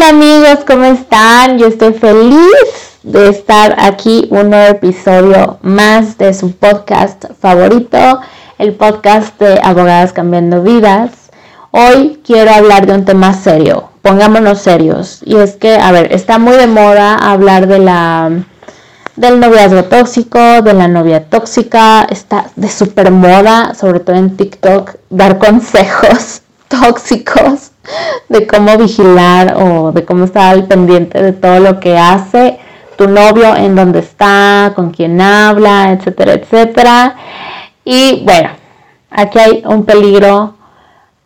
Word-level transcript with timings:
Hola 0.00 0.08
amigos, 0.08 0.64
¿cómo 0.66 0.86
están? 0.86 1.58
Yo 1.58 1.66
estoy 1.66 1.92
feliz 1.92 2.98
de 3.02 3.28
estar 3.28 3.76
aquí 3.78 4.28
un 4.30 4.48
nuevo 4.48 4.70
episodio 4.70 5.58
más 5.60 6.16
de 6.16 6.32
su 6.32 6.52
podcast 6.52 7.26
favorito, 7.38 8.18
el 8.56 8.72
podcast 8.72 9.38
de 9.38 9.60
Abogadas 9.62 10.14
Cambiando 10.14 10.62
Vidas. 10.62 11.10
Hoy 11.70 12.18
quiero 12.24 12.50
hablar 12.50 12.86
de 12.86 12.94
un 12.94 13.04
tema 13.04 13.34
serio, 13.34 13.90
pongámonos 14.00 14.60
serios. 14.60 15.20
Y 15.22 15.36
es 15.36 15.56
que, 15.56 15.74
a 15.74 15.92
ver, 15.92 16.14
está 16.14 16.38
muy 16.38 16.56
de 16.56 16.66
moda 16.66 17.16
hablar 17.16 17.66
de 17.66 17.80
la 17.80 18.30
del 19.16 19.38
noviazgo 19.38 19.84
tóxico, 19.84 20.62
de 20.62 20.72
la 20.72 20.88
novia 20.88 21.28
tóxica, 21.28 22.06
está 22.08 22.46
de 22.56 22.70
super 22.70 23.10
moda, 23.10 23.74
sobre 23.74 24.00
todo 24.00 24.16
en 24.16 24.34
TikTok, 24.34 24.94
dar 25.10 25.36
consejos 25.36 26.40
tóxicos 26.68 27.69
de 28.28 28.46
cómo 28.46 28.76
vigilar 28.76 29.56
o 29.56 29.92
de 29.92 30.04
cómo 30.04 30.24
estar 30.24 30.52
al 30.52 30.66
pendiente 30.66 31.22
de 31.22 31.32
todo 31.32 31.60
lo 31.60 31.80
que 31.80 31.98
hace 31.98 32.58
tu 32.96 33.08
novio, 33.08 33.56
en 33.56 33.74
dónde 33.74 34.00
está, 34.00 34.72
con 34.74 34.90
quién 34.90 35.20
habla, 35.20 35.92
etcétera, 35.92 36.34
etcétera. 36.34 37.16
Y 37.84 38.22
bueno, 38.24 38.50
aquí 39.10 39.38
hay 39.38 39.62
un 39.64 39.84
peligro 39.84 40.54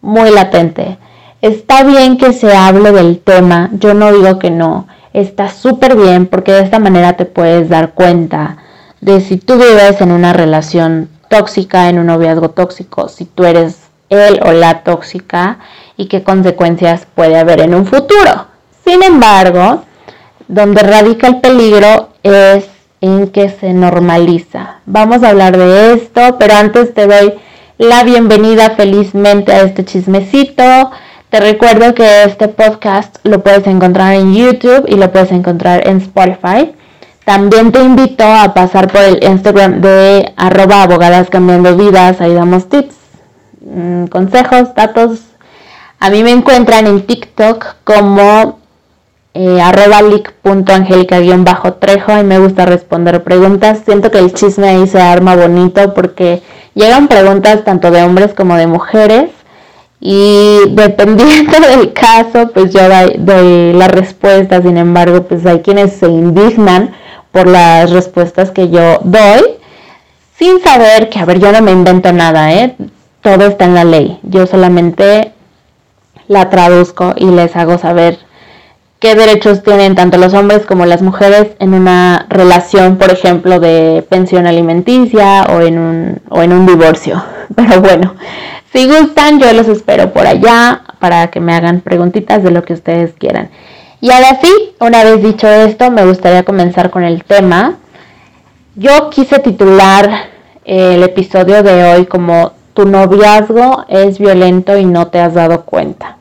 muy 0.01 0.31
latente. 0.31 0.99
Está 1.41 1.83
bien 1.83 2.17
que 2.17 2.33
se 2.33 2.55
hable 2.55 2.93
del 2.93 3.19
tema, 3.19 3.71
yo 3.73 3.93
no 3.93 4.13
digo 4.13 4.39
que 4.39 4.51
no, 4.51 4.87
está 5.13 5.49
súper 5.49 5.97
bien 5.97 6.27
porque 6.27 6.53
de 6.53 6.63
esta 6.63 6.79
manera 6.79 7.15
te 7.15 7.25
puedes 7.25 7.69
dar 7.69 7.93
cuenta 7.93 8.59
de 9.01 9.21
si 9.21 9.37
tú 9.37 9.55
vives 9.55 10.01
en 10.01 10.13
una 10.13 10.33
relación 10.33 11.09
tóxica, 11.29 11.89
en 11.89 11.99
un 11.99 12.07
noviazgo 12.07 12.51
tóxico, 12.51 13.09
si 13.09 13.25
tú 13.25 13.45
eres 13.45 13.79
él 14.09 14.41
o 14.45 14.53
la 14.53 14.83
tóxica 14.85 15.59
y 15.97 16.07
qué 16.09 16.23
consecuencias 16.23 17.07
puede 17.15 17.39
haber 17.39 17.61
en 17.61 17.75
un 17.75 17.87
futuro. 17.87 18.47
Sin 18.85 19.03
embargo, 19.03 19.85
donde 20.49 20.83
radica 20.83 21.27
el 21.29 21.41
peligro 21.41 22.11
es 22.23 22.67
en 23.01 23.29
que 23.29 23.51
se 23.51 23.73
normaliza. 23.73 24.77
Vamos 24.87 25.23
a 25.23 25.31
hablar 25.31 25.57
de 25.57 25.95
esto, 25.95 26.37
pero 26.39 26.55
antes 26.55 26.95
te 26.95 27.07
doy 27.07 27.35
la 27.79 28.03
bienvenida 28.05 28.71
felizmente 28.71 29.53
a 29.53 29.63
este 29.63 29.85
chismecito. 29.85 30.91
Te 31.29 31.41
recuerdo 31.41 31.95
que 31.95 32.25
este 32.25 32.49
podcast 32.49 33.17
lo 33.25 33.43
puedes 33.43 33.67
encontrar 33.67 34.15
en 34.15 34.35
YouTube 34.35 34.85
y 34.87 34.95
lo 34.95 35.11
puedes 35.13 35.33
encontrar 35.33 35.87
en 35.87 35.99
Spotify. 35.99 36.75
También 37.25 37.73
te 37.73 37.83
invito 37.83 38.25
a 38.25 38.55
pasar 38.55 38.91
por 38.91 39.03
el 39.03 39.25
Instagram 39.25 39.81
de 39.81 40.33
arroba 40.37 40.83
abogadas 40.83 41.31
cambiando 41.31 41.77
vidas. 41.77 42.21
Ahí 42.21 42.35
damos 42.35 42.69
tips, 42.69 42.95
mm, 43.61 44.07
consejos, 44.07 44.75
datos 44.75 45.34
a 46.05 46.11
mí 46.11 46.23
me 46.23 46.33
encuentran 46.33 46.87
en 46.87 47.07
TikTok 47.07 47.77
como 47.83 48.59
eh, 49.33 49.59
arroba 49.59 50.01
trejo 51.81 52.19
y 52.21 52.25
me 52.25 52.39
gusta 52.39 52.67
responder 52.67 53.25
preguntas. 53.25 53.81
Siento 53.87 54.11
que 54.11 54.19
el 54.19 54.35
chisme 54.35 54.69
ahí 54.69 54.87
se 54.87 55.01
arma 55.01 55.35
bonito 55.35 55.95
porque 55.95 56.43
llegan 56.75 57.09
preguntas 57.09 57.65
tanto 57.65 57.91
de 57.91 58.03
hombres 58.03 58.35
como 58.35 58.55
de 58.57 58.67
mujeres 58.67 59.31
y 59.99 60.59
dependiendo 60.73 61.59
del 61.71 61.95
caso 61.95 62.51
pues 62.53 62.71
yo 62.71 62.83
doy, 63.17 63.73
la 63.73 63.89
respuesta, 63.89 64.61
sin 64.61 64.77
embargo 64.77 65.23
pues 65.23 65.47
hay 65.47 65.61
quienes 65.61 65.95
se 65.95 66.09
indignan 66.09 66.91
por 67.33 67.47
las 67.47 67.91
respuestas 67.93 68.51
que 68.51 68.69
yo 68.69 68.99
doy 69.05 69.41
sin 70.39 70.61
saber 70.61 71.09
que, 71.09 71.19
a 71.19 71.25
ver, 71.25 71.41
yo 71.41 71.51
no 71.51 71.63
me 71.63 71.71
invento 71.71 72.13
nada, 72.13 72.53
¿eh? 72.53 72.77
Todo 73.23 73.47
está 73.47 73.65
en 73.65 73.75
la 73.75 73.85
ley. 73.85 74.19
Yo 74.23 74.47
solamente 74.47 75.33
la 76.29 76.51
traduzco 76.51 77.15
y 77.17 77.27
les 77.27 77.55
hago 77.57 77.79
saber 77.79 78.19
qué 78.99 79.15
derechos 79.15 79.63
tienen 79.63 79.95
tanto 79.95 80.17
los 80.17 80.33
hombres 80.33 80.65
como 80.65 80.87
las 80.87 81.03
mujeres 81.03 81.49
en 81.59 81.75
una 81.75 82.27
relación, 82.31 82.97
por 82.97 83.11
ejemplo, 83.11 83.61
de 83.61 84.05
pensión 84.09 84.47
alimenticia 84.47 85.45
o 85.51 85.61
en 85.61 85.79
un, 85.79 86.23
o 86.31 86.43
en 86.43 86.53
un 86.53 86.67
divorcio. 86.67 87.23
Pero 87.55 87.81
bueno, 87.81 88.15
si 88.73 88.87
gustan, 88.87 89.39
yo 89.39 89.53
los 89.53 89.69
espero 89.69 90.13
por 90.13 90.27
allá 90.27 90.83
para 90.99 91.29
que 91.29 91.41
me 91.41 91.55
hagan 91.55 91.81
preguntitas 91.81 92.43
de 92.43 92.51
lo 92.51 92.65
que 92.65 92.73
ustedes 92.73 93.13
quieran. 93.19 93.51
Y 94.01 94.11
ahora 94.11 94.39
sí, 94.41 94.51
una 94.81 95.05
vez 95.05 95.23
dicho 95.23 95.49
esto, 95.49 95.91
me 95.91 96.05
gustaría 96.05 96.43
comenzar 96.43 96.91
con 96.91 97.05
el 97.05 97.25
tema. 97.25 97.77
Yo 98.75 99.11
quise 99.11 99.39
titular 99.39 100.29
el 100.65 101.03
episodio 101.03 101.63
de 101.63 101.85
hoy 101.85 102.07
como 102.07 102.53
tu 102.75 102.87
noviazgo 102.87 103.85
es 103.89 104.19
violento 104.19 104.77
y 104.77 104.85
no 104.85 105.07
te 105.07 105.21
has 105.21 105.35
dado 105.35 105.65
cuenta. 105.65 106.19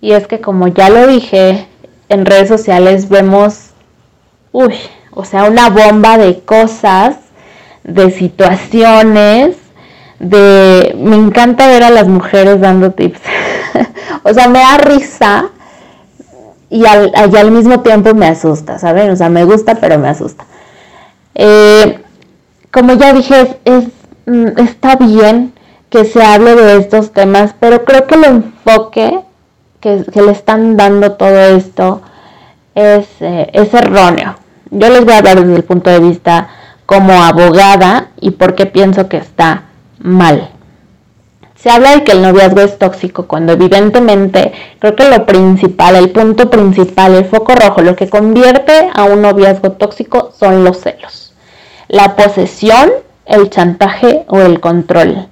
Y 0.00 0.12
es 0.12 0.26
que 0.26 0.40
como 0.40 0.68
ya 0.68 0.90
lo 0.90 1.06
dije, 1.06 1.66
en 2.08 2.26
redes 2.26 2.48
sociales 2.48 3.08
vemos, 3.08 3.70
uy, 4.52 4.74
o 5.12 5.24
sea, 5.24 5.44
una 5.44 5.70
bomba 5.70 6.18
de 6.18 6.40
cosas, 6.40 7.16
de 7.84 8.10
situaciones, 8.10 9.56
de... 10.18 10.94
Me 10.98 11.16
encanta 11.16 11.68
ver 11.68 11.84
a 11.84 11.90
las 11.90 12.08
mujeres 12.08 12.60
dando 12.60 12.90
tips. 12.90 13.20
o 14.24 14.34
sea, 14.34 14.48
me 14.48 14.58
da 14.58 14.78
risa 14.78 15.50
y 16.68 16.84
al, 16.84 17.12
al, 17.14 17.50
mismo 17.52 17.80
tiempo 17.80 18.12
me 18.14 18.26
asusta, 18.26 18.78
¿saben? 18.78 19.10
O 19.10 19.16
sea, 19.16 19.28
me 19.28 19.44
gusta, 19.44 19.76
pero 19.76 19.98
me 19.98 20.08
asusta. 20.08 20.44
Eh, 21.34 22.00
como 22.72 22.94
ya 22.94 23.12
dije, 23.12 23.58
es, 23.64 23.84
mm, 24.26 24.58
está 24.58 24.96
bien 24.96 25.52
que 25.90 26.04
se 26.04 26.22
hable 26.22 26.54
de 26.54 26.76
estos 26.78 27.12
temas, 27.12 27.54
pero 27.58 27.84
creo 27.84 28.06
que 28.06 28.16
el 28.16 28.24
enfoque 28.24 29.20
que, 29.80 30.04
le 30.14 30.32
están 30.32 30.76
dando 30.76 31.12
todo 31.12 31.38
esto 31.38 32.02
es, 32.74 33.06
eh, 33.20 33.50
es 33.52 33.72
erróneo. 33.72 34.36
Yo 34.70 34.88
les 34.88 35.04
voy 35.04 35.14
a 35.14 35.18
hablar 35.18 35.40
desde 35.40 35.56
el 35.56 35.64
punto 35.64 35.90
de 35.90 36.00
vista 36.00 36.48
como 36.86 37.22
abogada 37.22 38.08
y 38.20 38.32
por 38.32 38.54
qué 38.54 38.66
pienso 38.66 39.08
que 39.08 39.18
está 39.18 39.64
mal. 39.98 40.50
Se 41.56 41.70
habla 41.70 41.96
de 41.96 42.04
que 42.04 42.12
el 42.12 42.22
noviazgo 42.22 42.60
es 42.60 42.78
tóxico 42.78 43.26
cuando 43.26 43.54
evidentemente 43.54 44.52
creo 44.78 44.94
que 44.94 45.08
lo 45.08 45.24
principal, 45.26 45.96
el 45.96 46.10
punto 46.10 46.50
principal, 46.50 47.14
el 47.14 47.24
foco 47.24 47.54
rojo, 47.54 47.80
lo 47.80 47.96
que 47.96 48.08
convierte 48.08 48.90
a 48.94 49.04
un 49.04 49.22
noviazgo 49.22 49.72
tóxico 49.72 50.32
son 50.38 50.64
los 50.64 50.80
celos. 50.80 51.34
La 51.88 52.14
posesión, 52.14 52.90
el 53.24 53.50
chantaje 53.50 54.24
o 54.28 54.40
el 54.40 54.60
control. 54.60 55.28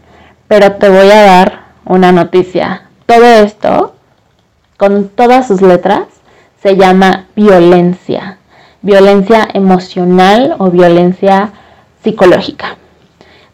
Pero 0.57 0.75
te 0.75 0.89
voy 0.89 1.11
a 1.11 1.23
dar 1.23 1.63
una 1.85 2.13
noticia. 2.13 2.83
Todo 3.07 3.25
esto, 3.25 3.97
con 4.77 5.09
todas 5.09 5.49
sus 5.49 5.63
letras, 5.63 6.03
se 6.63 6.77
llama 6.77 7.25
violencia. 7.35 8.39
Violencia 8.81 9.49
emocional 9.53 10.55
o 10.59 10.71
violencia 10.71 11.51
psicológica. 12.05 12.77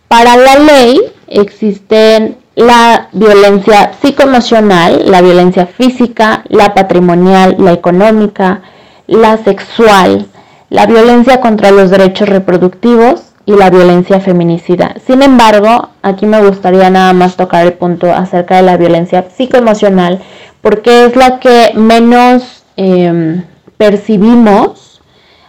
Para 0.08 0.36
la 0.36 0.58
ley 0.58 1.00
existen 1.26 2.36
la 2.54 3.08
violencia 3.12 3.92
psicoemocional, 4.02 5.10
la 5.10 5.22
violencia 5.22 5.64
física, 5.64 6.44
la 6.48 6.74
patrimonial, 6.74 7.56
la 7.58 7.72
económica, 7.72 8.60
la 9.06 9.38
sexual, 9.38 10.26
la 10.68 10.84
violencia 10.84 11.40
contra 11.40 11.70
los 11.70 11.88
derechos 11.88 12.28
reproductivos, 12.28 13.29
y 13.46 13.52
la 13.52 13.70
violencia 13.70 14.20
feminicida. 14.20 14.94
Sin 15.06 15.22
embargo, 15.22 15.88
aquí 16.02 16.26
me 16.26 16.40
gustaría 16.40 16.90
nada 16.90 17.12
más 17.12 17.36
tocar 17.36 17.66
el 17.66 17.72
punto 17.72 18.12
acerca 18.12 18.56
de 18.56 18.62
la 18.62 18.76
violencia 18.76 19.26
psicoemocional, 19.30 20.20
porque 20.60 21.06
es 21.06 21.16
la 21.16 21.40
que 21.40 21.72
menos 21.74 22.64
em, 22.76 23.44
percibimos, 23.76 25.00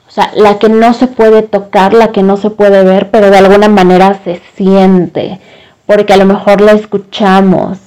o 0.07 0.12
sea, 0.12 0.31
la 0.35 0.57
que 0.57 0.69
no 0.69 0.94
se 0.94 1.07
puede 1.07 1.41
tocar, 1.41 1.94
la 1.94 2.12
que 2.12 2.24
no 2.24 2.38
se 2.38 2.50
puede 2.50 2.84
ver, 2.84 3.12
pero 3.12 3.29
de 3.29 3.38
alguna 3.38 3.68
manera 3.68 4.19
se 4.23 4.41
siente, 4.56 5.40
porque 5.85 6.13
a 6.13 6.18
lo 6.18 6.25
mejor 6.25 6.62
la 6.62 6.72
escuchamos 6.72 7.78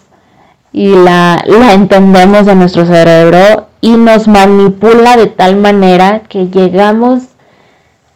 y 0.73 0.89
la, 0.89 1.43
la 1.47 1.73
entendemos 1.73 2.47
de 2.47 2.55
nuestro 2.55 2.85
cerebro 2.85 3.69
y 3.81 3.93
nos 3.93 4.29
manipula 4.29 5.17
de 5.17 5.27
tal 5.27 5.57
manera 5.57 6.23
que 6.29 6.49
llegamos 6.49 7.23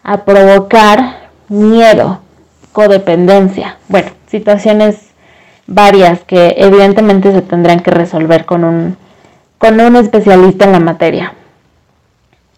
a 0.02 0.24
provocar 0.24 1.27
miedo, 1.48 2.20
codependencia, 2.72 3.78
bueno, 3.88 4.10
situaciones 4.26 5.08
varias 5.66 6.20
que 6.20 6.54
evidentemente 6.58 7.32
se 7.32 7.42
tendrán 7.42 7.80
que 7.80 7.90
resolver 7.90 8.46
con 8.46 8.64
un, 8.64 8.96
con 9.58 9.80
un 9.80 9.96
especialista 9.96 10.64
en 10.64 10.72
la 10.72 10.80
materia. 10.80 11.34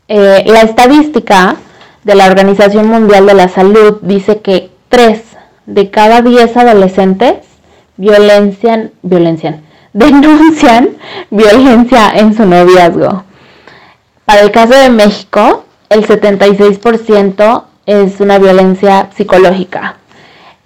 Eh, 0.08 0.44
la 0.46 0.62
estadística 0.62 1.56
de 2.04 2.14
la 2.14 2.26
Organización 2.26 2.88
Mundial 2.88 3.26
de 3.26 3.34
la 3.34 3.48
Salud 3.48 3.98
dice 4.02 4.40
que 4.40 4.70
3 4.88 5.22
de 5.66 5.90
cada 5.90 6.22
10 6.22 6.56
adolescentes 6.56 7.36
violencian, 7.96 8.92
violencian, 9.02 9.62
denuncian 9.92 10.90
violencia 11.30 12.10
en 12.14 12.34
su 12.34 12.46
noviazgo. 12.46 13.24
Para 14.24 14.42
el 14.42 14.50
caso 14.52 14.74
de 14.74 14.90
México, 14.90 15.64
el 15.88 16.06
76% 16.06 17.64
es 17.86 18.20
una 18.20 18.38
violencia 18.38 19.10
psicológica. 19.14 19.96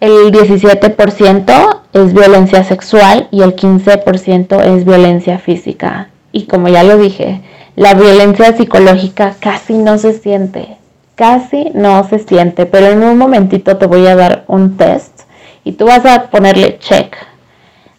El 0.01 0.33
17% 0.33 1.81
es 1.93 2.13
violencia 2.13 2.65
sexual 2.65 3.29
y 3.31 3.43
el 3.43 3.57
15% 3.57 4.63
es 4.63 4.85
violencia 4.85 5.39
física. 5.39 6.09
Y 6.33 6.47
como 6.47 6.69
ya 6.69 6.83
lo 6.83 6.99
dije, 6.99 7.43
la 7.77 7.95
violencia 7.95 8.57
psicológica 8.57 9.35
casi 9.41 9.75
no 9.75 9.99
se 9.99 10.13
siente, 10.13 10.77
casi 11.15 11.71
no 11.75 12.07
se 12.09 12.19
siente, 12.19 12.67
pero 12.67 12.89
en 12.89 13.03
un 13.03 13.17
momentito 13.19 13.77
te 13.77 13.87
voy 13.87 14.07
a 14.07 14.17
dar 14.17 14.45
un 14.47 14.77
test 14.77 15.23
y 15.65 15.73
tú 15.73 15.87
vas 15.87 16.05
a 16.05 16.31
ponerle 16.31 16.79
check 16.79 17.17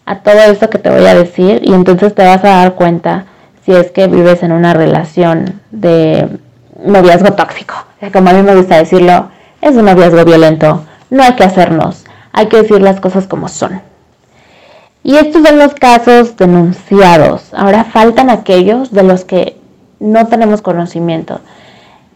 a 0.06 0.20
todo 0.20 0.38
eso 0.52 0.70
que 0.70 0.78
te 0.78 0.90
voy 0.90 1.06
a 1.06 1.16
decir 1.16 1.62
y 1.64 1.74
entonces 1.74 2.14
te 2.14 2.24
vas 2.24 2.44
a 2.44 2.58
dar 2.58 2.76
cuenta 2.76 3.26
si 3.66 3.72
es 3.72 3.92
que 3.92 4.08
vives 4.08 4.44
en 4.44 4.52
una 4.52 4.74
relación 4.74 5.62
de 5.72 6.30
noviazgo 6.83 7.33
tóxico. 7.33 7.75
Como 8.13 8.30
a 8.30 8.33
mí 8.33 8.42
me 8.42 8.56
gusta 8.56 8.77
decirlo, 8.77 9.30
es 9.62 9.75
un 9.75 9.86
noviazgo 9.86 10.25
violento. 10.25 10.83
No 11.10 11.24
hay 11.24 11.33
que 11.33 11.44
hacernos, 11.44 12.06
hay 12.31 12.48
que 12.48 12.57
decir 12.57 12.81
las 12.81 13.00
cosas 13.00 13.27
como 13.27 13.48
son. 13.48 13.81
Y 15.04 15.18
estos 15.18 15.48
son 15.48 15.60
los 15.60 15.74
casos 15.75 16.36
denunciados. 16.36 17.54
Ahora 17.54 17.83
faltan 17.83 18.30
aquellos 18.30 18.92
de 18.92 19.04
los 19.04 19.24
que 19.24 19.57
no 20.00 20.27
tenemos 20.27 20.62
conocimiento. 20.62 21.42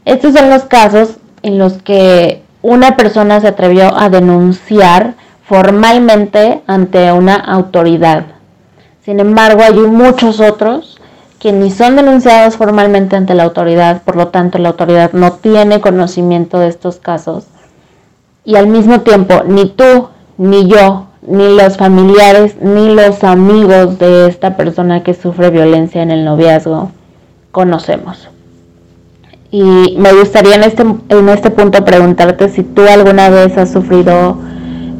Estos 0.06 0.33
son 0.33 0.50
los 0.50 0.63
casos 0.63 1.17
en 1.44 1.57
los 1.59 1.81
que 1.81 2.41
una 2.61 2.97
persona 2.97 3.39
se 3.39 3.47
atrevió 3.47 3.95
a 3.95 4.09
denunciar 4.09 5.13
formalmente 5.44 6.61
ante 6.67 7.11
una 7.11 7.35
autoridad. 7.35 8.25
Sin 9.03 9.19
embargo, 9.19 9.61
hay 9.63 9.73
muchos 9.73 10.39
otros 10.39 10.99
que 11.39 11.53
ni 11.53 11.71
son 11.71 11.95
denunciados 11.95 12.57
formalmente 12.57 13.15
ante 13.15 13.33
la 13.33 13.44
autoridad, 13.44 14.03
por 14.03 14.18
lo 14.18 14.27
tanto 14.27 14.57
la 14.57 14.69
autoridad 14.69 15.13
no 15.13 15.33
tiene 15.33 15.80
conocimiento 15.80 16.59
de 16.59 16.68
estos 16.68 16.97
casos. 16.97 17.45
Y 18.44 18.56
al 18.56 18.68
mismo 18.68 19.01
tiempo, 19.01 19.44
ni 19.47 19.69
tú, 19.69 20.09
ni 20.38 20.68
yo, 20.68 21.07
ni 21.21 21.56
los 21.56 21.77
familiares, 21.77 22.57
ni 22.62 22.94
los 22.94 23.24
amigos 23.24 24.00
de 24.00 24.27
esta 24.27 24.57
persona 24.57 25.03
que 25.03 25.13
sufre 25.13 25.50
violencia 25.50 26.01
en 26.01 26.12
el 26.12 26.25
noviazgo 26.25 26.91
conocemos. 27.51 28.30
Y 29.51 29.95
me 29.97 30.13
gustaría 30.13 30.56
en 30.56 30.63
este, 30.63 30.83
en 30.83 31.30
este 31.30 31.50
punto 31.50 31.83
preguntarte 31.83 32.50
si 32.50 32.63
tú 32.63 32.83
alguna 32.88 33.30
vez 33.30 33.57
has 33.57 33.71
sufrido 33.71 34.38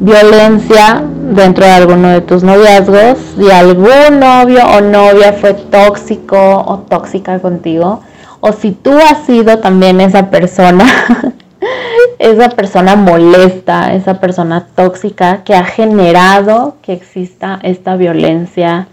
violencia 0.00 1.04
dentro 1.30 1.64
de 1.64 1.70
alguno 1.70 2.08
de 2.08 2.20
tus 2.20 2.42
noviazgos, 2.42 3.18
si 3.36 3.50
algún 3.50 4.18
novio 4.18 4.64
o 4.66 4.80
novia 4.80 5.32
fue 5.32 5.54
tóxico 5.54 6.36
o 6.36 6.78
tóxica 6.78 7.38
contigo, 7.38 8.00
o 8.40 8.52
si 8.52 8.72
tú 8.72 8.92
has 8.98 9.24
sido 9.26 9.58
también 9.58 10.00
esa 10.00 10.28
persona, 10.30 10.84
esa 12.18 12.48
persona 12.50 12.96
molesta, 12.96 13.94
esa 13.94 14.20
persona 14.20 14.66
tóxica 14.74 15.44
que 15.44 15.54
ha 15.54 15.64
generado 15.64 16.76
que 16.82 16.94
exista 16.94 17.60
esta 17.62 17.96
violencia 17.96 18.88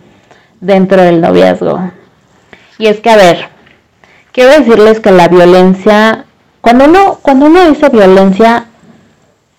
dentro 0.61 1.01
del 1.01 1.21
noviazgo. 1.21 1.91
Y 2.77 2.85
es 2.87 2.99
que, 2.99 3.09
a 3.09 3.15
ver, 3.15 3.49
quiero 4.31 4.51
decirles 4.51 4.99
que 4.99 5.11
la 5.11 5.27
violencia, 5.27 6.25
cuando 6.61 6.85
uno, 6.85 7.17
cuando 7.21 7.47
uno 7.47 7.67
dice 7.67 7.89
violencia, 7.89 8.66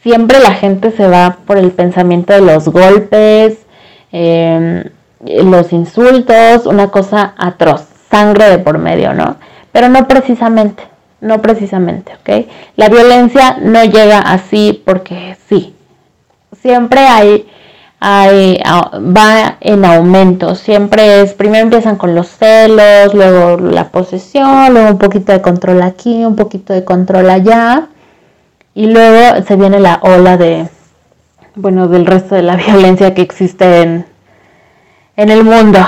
siempre 0.03 0.39
la 0.41 0.55
gente 0.55 0.91
se 0.91 1.07
va 1.07 1.39
por 1.47 1.59
el 1.59 1.73
pensamiento 1.73 2.33
de 2.33 2.41
los 2.41 2.69
golpes, 2.69 3.59
em, 4.13 4.85
los 5.21 5.73
insultos, 5.73 6.67
una 6.67 6.89
cosa 6.91 7.35
atroz, 7.37 7.87
sangre 8.11 8.49
de 8.51 8.59
por 8.59 8.79
medio, 8.79 9.13
¿no? 9.15 9.37
Pero 9.73 9.89
no 9.89 10.07
precisamente, 10.07 10.85
no 11.21 11.43
precisamente, 11.43 12.13
¿ok? 12.21 12.47
La 12.77 12.89
violencia 12.89 13.59
no 13.61 13.85
llega 13.85 14.21
así 14.21 14.83
porque 14.85 15.37
sí. 15.49 15.75
Siempre 16.61 17.01
hay, 17.01 17.49
hay, 18.01 18.61
va 18.65 19.59
en 19.61 19.85
aumento, 19.85 20.55
siempre 20.55 21.23
es, 21.23 21.35
primero 21.35 21.65
empiezan 21.65 21.97
con 21.97 22.15
los 22.15 22.29
celos, 22.29 23.15
luego 23.15 23.59
la 23.59 23.89
posesión, 23.91 24.73
luego 24.73 24.91
un 24.91 24.99
poquito 24.99 25.33
de 25.33 25.43
control 25.43 25.83
aquí, 25.83 26.25
un 26.25 26.37
poquito 26.37 26.73
de 26.73 26.85
control 26.85 27.29
allá 27.31 27.89
y 28.79 28.87
luego 28.87 29.43
se 29.45 29.57
viene 29.57 29.81
la 29.81 29.99
ola 30.03 30.37
de, 30.37 30.69
bueno, 31.57 31.89
del 31.89 32.07
resto 32.07 32.37
de 32.37 32.43
la 32.43 32.55
violencia 32.67 33.13
que 33.13 33.23
existe 33.23 33.83
en, 33.83 34.07
en 35.17 35.31
el 35.31 35.43
mundo. 35.43 35.81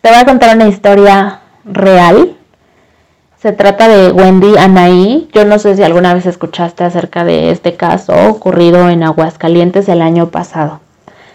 Te 0.00 0.08
voy 0.08 0.18
a 0.18 0.24
contar 0.24 0.56
una 0.56 0.66
historia 0.66 1.42
real. 1.64 2.34
Se 3.40 3.52
trata 3.52 3.86
de 3.86 4.10
Wendy 4.10 4.56
Anaí. 4.58 5.28
Yo 5.32 5.44
no 5.44 5.60
sé 5.60 5.76
si 5.76 5.84
alguna 5.84 6.12
vez 6.12 6.26
escuchaste 6.26 6.82
acerca 6.82 7.24
de 7.24 7.52
este 7.52 7.76
caso 7.76 8.12
ocurrido 8.28 8.90
en 8.90 9.04
Aguascalientes 9.04 9.88
el 9.88 10.02
año 10.02 10.30
pasado. 10.30 10.80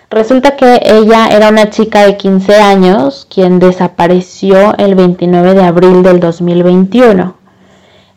Resulta 0.10 0.57
que 0.57 0.81
ella 0.84 1.30
era 1.30 1.48
una 1.48 1.69
chica 1.69 2.06
de 2.06 2.18
15 2.18 2.56
años 2.56 3.25
quien 3.34 3.60
desapareció 3.60 4.78
el 4.78 4.96
29 4.96 5.54
de 5.54 5.63
abril 5.63 6.04
del 6.04 6.19
2021. 6.19 7.38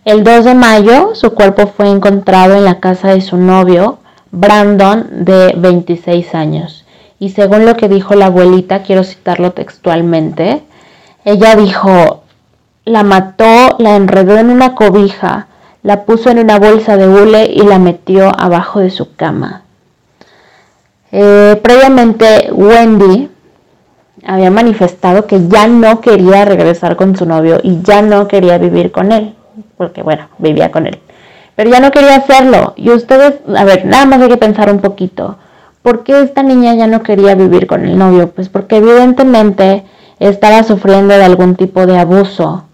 El 0.04 0.24
2 0.24 0.44
de 0.44 0.54
mayo 0.56 1.14
su 1.14 1.32
cuerpo 1.32 1.68
fue 1.68 1.88
encontrado 1.88 2.56
en 2.56 2.64
la 2.64 2.80
casa 2.80 3.10
de 3.10 3.20
su 3.20 3.36
novio, 3.36 3.98
Brandon, 4.32 5.06
de 5.24 5.54
26 5.56 6.34
años. 6.34 6.84
Y 7.20 7.30
según 7.30 7.66
lo 7.66 7.76
que 7.76 7.88
dijo 7.88 8.16
la 8.16 8.26
abuelita, 8.26 8.82
quiero 8.82 9.04
citarlo 9.04 9.52
textualmente, 9.52 10.64
ella 11.24 11.54
dijo, 11.54 12.24
la 12.84 13.04
mató, 13.04 13.76
la 13.78 13.94
enredó 13.94 14.38
en 14.38 14.50
una 14.50 14.74
cobija, 14.74 15.46
la 15.84 16.04
puso 16.04 16.30
en 16.30 16.40
una 16.40 16.58
bolsa 16.58 16.96
de 16.96 17.06
hule 17.06 17.44
y 17.44 17.60
la 17.60 17.78
metió 17.78 18.32
abajo 18.36 18.80
de 18.80 18.90
su 18.90 19.14
cama. 19.14 19.62
Eh, 21.12 21.60
previamente, 21.62 22.48
Wendy 22.50 23.30
había 24.26 24.50
manifestado 24.50 25.28
que 25.28 25.46
ya 25.46 25.68
no 25.68 26.00
quería 26.00 26.44
regresar 26.44 26.96
con 26.96 27.14
su 27.14 27.24
novio 27.24 27.60
y 27.62 27.82
ya 27.82 28.02
no 28.02 28.26
quería 28.26 28.58
vivir 28.58 28.90
con 28.90 29.12
él 29.12 29.36
porque 29.76 30.02
bueno, 30.02 30.28
vivía 30.38 30.70
con 30.70 30.86
él. 30.86 30.98
Pero 31.54 31.70
ya 31.70 31.80
no 31.80 31.90
quería 31.90 32.16
hacerlo. 32.16 32.74
Y 32.76 32.90
ustedes, 32.90 33.34
a 33.54 33.64
ver, 33.64 33.84
nada 33.84 34.06
más 34.06 34.20
hay 34.20 34.28
que 34.28 34.36
pensar 34.36 34.72
un 34.72 34.80
poquito. 34.80 35.36
¿Por 35.82 36.04
qué 36.04 36.22
esta 36.22 36.42
niña 36.42 36.74
ya 36.74 36.86
no 36.86 37.02
quería 37.02 37.34
vivir 37.34 37.66
con 37.66 37.84
el 37.84 37.98
novio? 37.98 38.30
Pues 38.30 38.48
porque 38.48 38.76
evidentemente 38.76 39.84
estaba 40.18 40.62
sufriendo 40.62 41.14
de 41.14 41.24
algún 41.24 41.56
tipo 41.56 41.86
de 41.86 41.98
abuso 41.98 42.64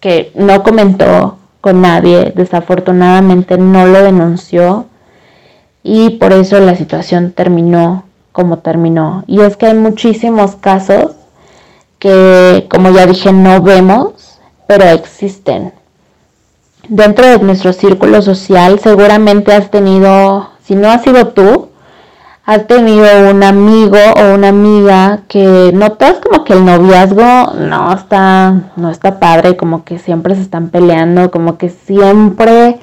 que 0.00 0.30
no 0.34 0.62
comentó 0.62 1.38
con 1.60 1.82
nadie, 1.82 2.32
desafortunadamente 2.34 3.58
no 3.58 3.86
lo 3.86 4.02
denunció 4.02 4.86
y 5.82 6.10
por 6.10 6.32
eso 6.32 6.58
la 6.60 6.74
situación 6.74 7.32
terminó 7.32 8.04
como 8.32 8.58
terminó. 8.58 9.24
Y 9.26 9.40
es 9.40 9.56
que 9.56 9.66
hay 9.66 9.74
muchísimos 9.74 10.56
casos 10.56 11.12
que, 11.98 12.66
como 12.70 12.90
ya 12.90 13.06
dije, 13.06 13.32
no 13.32 13.60
vemos, 13.60 14.40
pero 14.66 14.84
existen 14.84 15.72
dentro 16.90 17.24
de 17.26 17.38
nuestro 17.38 17.72
círculo 17.72 18.20
social 18.20 18.80
seguramente 18.80 19.54
has 19.54 19.70
tenido, 19.70 20.50
si 20.62 20.74
no 20.74 20.90
has 20.90 21.02
sido 21.02 21.28
tú, 21.28 21.68
has 22.44 22.66
tenido 22.66 23.30
un 23.30 23.44
amigo 23.44 23.96
o 24.16 24.34
una 24.34 24.48
amiga 24.48 25.20
que 25.28 25.70
notas 25.72 26.18
como 26.18 26.42
que 26.42 26.52
el 26.52 26.64
noviazgo 26.64 27.54
no 27.54 27.92
está, 27.94 28.72
no 28.74 28.90
está 28.90 29.20
padre, 29.20 29.56
como 29.56 29.84
que 29.84 29.98
siempre 30.00 30.34
se 30.34 30.42
están 30.42 30.70
peleando, 30.70 31.30
como 31.30 31.58
que 31.58 31.68
siempre 31.68 32.80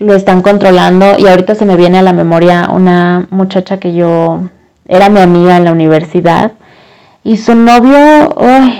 lo 0.00 0.14
están 0.14 0.42
controlando. 0.42 1.16
Y 1.16 1.28
ahorita 1.28 1.54
se 1.54 1.64
me 1.64 1.76
viene 1.76 2.00
a 2.00 2.02
la 2.02 2.12
memoria 2.12 2.68
una 2.72 3.28
muchacha 3.30 3.78
que 3.78 3.94
yo 3.94 4.40
era 4.88 5.08
mi 5.08 5.20
amiga 5.20 5.56
en 5.56 5.64
la 5.64 5.72
universidad 5.72 6.52
y 7.26 7.38
su 7.38 7.54
novio 7.54 7.96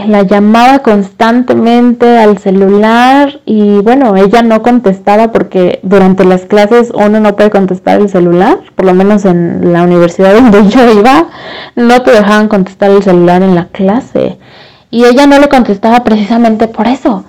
la 0.07 0.23
llamaba 0.23 0.81
constantemente 0.81 2.19
al 2.19 2.37
celular 2.37 3.41
y 3.47 3.79
bueno, 3.79 4.19
ella 4.19 4.43
no 4.43 4.61
contestaba 4.61 5.33
porque 5.33 5.81
durante 5.83 6.27
las 6.27 6.43
clases 6.43 6.93
uno 6.95 7.21
no 7.21 7.37
puede 7.37 7.49
contestar 7.49 8.03
el 8.03 8.11
celular, 8.11 8.59
por 8.77 8.85
lo 8.85 8.93
menos 8.93 9.25
en 9.25 9.73
la 9.73 9.83
universidad 9.83 10.35
donde 10.51 10.69
yo 10.69 10.93
iba, 10.93 11.29
no 11.75 12.03
te 12.03 12.11
dejaban 12.11 12.49
contestar 12.49 12.91
el 12.91 13.03
celular 13.03 13.43
en 13.43 13.55
la 13.55 13.69
clase. 13.69 14.37
Y 14.91 15.07
ella 15.07 15.27
no 15.27 15.39
le 15.39 15.49
contestaba 15.49 16.05
precisamente 16.05 16.69
por 16.69 16.87
eso. 16.87 17.25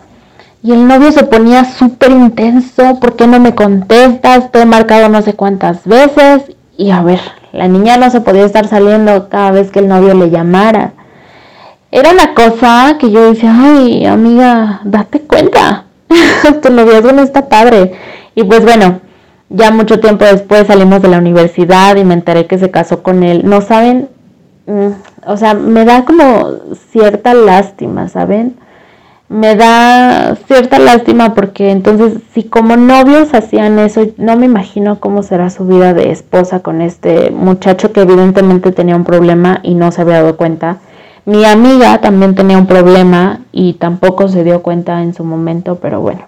Y 0.62 0.74
el 0.74 0.86
novio 0.86 1.13
se 1.13 1.24
ponía 1.24 1.63
súper 1.63 2.12
intenso, 2.12 3.00
¿por 3.00 3.15
qué 3.15 3.25
no 3.25 3.39
me 3.39 3.55
contestas? 3.55 4.51
Te 4.51 4.62
he 4.62 4.65
marcado 4.65 5.07
no 5.07 5.22
sé 5.22 5.34
cuántas 5.34 5.86
veces. 5.86 6.51
Y 6.77 6.91
a 6.91 7.01
ver, 7.03 7.22
la 7.53 7.69
niña 7.69 7.95
no 7.95 8.10
se 8.10 8.19
podía 8.19 8.43
estar 8.43 8.67
saliendo 8.67 9.29
cada 9.29 9.51
vez 9.51 9.72
que 9.72 9.79
el 9.79 9.88
novio 9.88 10.13
le 10.13 10.29
llamara 10.29 10.91
era 11.95 12.11
una 12.11 12.33
cosa 12.33 12.97
que 12.99 13.09
yo 13.09 13.31
decía, 13.31 13.55
ay, 13.57 14.05
amiga, 14.05 14.81
date 14.83 15.21
cuenta, 15.21 15.85
tu 16.61 16.69
noviazgo 16.69 17.13
no 17.13 17.21
está 17.21 17.47
padre. 17.47 17.93
Y 18.35 18.43
pues 18.43 18.65
bueno, 18.65 18.99
ya 19.47 19.71
mucho 19.71 20.01
tiempo 20.01 20.25
después 20.25 20.67
salimos 20.67 21.01
de 21.01 21.07
la 21.07 21.19
universidad 21.19 21.95
y 21.95 22.03
me 22.03 22.13
enteré 22.13 22.47
que 22.47 22.57
se 22.57 22.69
casó 22.69 23.01
con 23.01 23.23
él. 23.23 23.43
No 23.45 23.61
saben, 23.61 24.09
mm, 24.65 24.89
o 25.25 25.37
sea, 25.37 25.53
me 25.53 25.85
da 25.85 26.03
como 26.03 26.49
cierta 26.91 27.33
lástima, 27.33 28.09
¿saben? 28.09 28.57
Me 29.29 29.55
da 29.55 30.35
cierta 30.47 30.79
lástima 30.79 31.33
porque 31.33 31.71
entonces 31.71 32.21
si 32.33 32.43
como 32.43 32.75
novios 32.75 33.33
hacían 33.33 33.79
eso, 33.79 34.05
no 34.17 34.35
me 34.35 34.47
imagino 34.47 34.99
cómo 34.99 35.23
será 35.23 35.49
su 35.49 35.65
vida 35.65 35.93
de 35.93 36.11
esposa 36.11 36.59
con 36.59 36.81
este 36.81 37.31
muchacho 37.31 37.93
que 37.93 38.01
evidentemente 38.01 38.73
tenía 38.73 38.97
un 38.97 39.05
problema 39.05 39.61
y 39.63 39.75
no 39.75 39.93
se 39.93 40.01
había 40.01 40.15
dado 40.15 40.35
cuenta 40.35 40.79
Mi 41.25 41.44
amiga 41.44 42.00
también 42.01 42.36
tenía 42.36 42.55
un 42.55 42.67
problema 42.67 43.39
y 43.51 43.74
tampoco 43.74 44.27
se 44.27 44.44
dio 44.44 44.62
cuenta 44.62 45.01
en 45.01 45.15
su 45.15 45.24
momento, 45.24 45.79
pero 45.82 46.00
bueno, 46.00 46.27